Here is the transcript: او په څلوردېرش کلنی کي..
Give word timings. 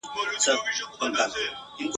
او 0.17 0.21
په 0.29 0.33
څلوردېرش 0.43 0.79
کلنی 0.95 1.25
کي.. 1.75 1.85